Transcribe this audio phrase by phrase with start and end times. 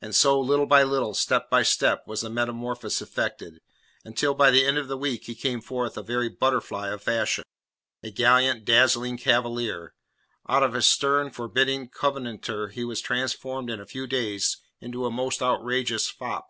[0.00, 3.60] And so, little by little, step by step, was the metamorphosis effected,
[4.04, 7.44] until by the end of the week he came forth a very butterfly of fashion
[8.02, 9.94] a gallant, dazzling Cavalier.
[10.48, 15.12] Out of a stern, forbidding Covenanter he was transformed in a few days into a
[15.12, 16.48] most outrageous fop.